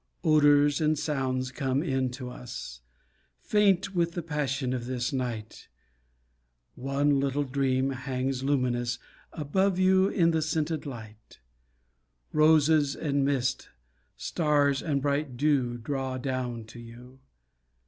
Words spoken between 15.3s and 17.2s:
dew Draw down to you.